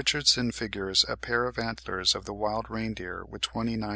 [0.01, 3.89] Richardson figures a pair of antlers of the wild reindeer with twenty nine points.